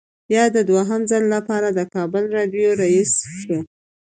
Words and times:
بیا 0.29 0.43
د 0.55 0.57
دویم 0.69 1.01
ځل 1.11 1.23
لپاره 1.35 1.67
د 1.71 1.79
کابل 1.93 2.23
راډیو 2.37 2.69
رییس 2.81 3.13
شو. 3.41 3.59